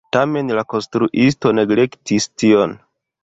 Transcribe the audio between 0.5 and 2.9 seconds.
la konstruisto neglektis tion.